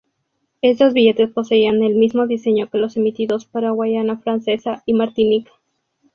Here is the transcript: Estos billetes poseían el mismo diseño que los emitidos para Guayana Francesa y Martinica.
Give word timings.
Estos 0.63 0.95
billetes 0.95 1.29
poseían 1.29 1.83
el 1.83 1.93
mismo 1.93 2.25
diseño 2.25 2.71
que 2.71 2.79
los 2.79 2.97
emitidos 2.97 3.45
para 3.45 3.69
Guayana 3.69 4.17
Francesa 4.17 4.81
y 4.87 4.95
Martinica. 4.95 5.51